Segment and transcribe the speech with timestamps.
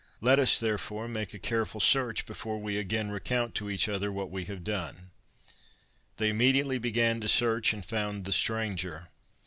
[0.19, 4.31] Let us, therefore, make a careful search before we again recount to each other what
[4.31, 5.11] we have done.'
[6.17, 9.09] They immediately began to search, and found the stranger.